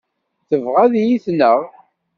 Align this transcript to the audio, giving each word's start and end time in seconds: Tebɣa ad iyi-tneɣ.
Tebɣa 0.49 0.79
ad 0.85 0.93
iyi-tneɣ. 1.01 1.59